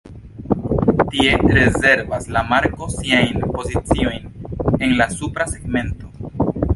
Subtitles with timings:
[1.11, 6.11] Tie rezervas la marko siajn poziciojn en la supra segmento.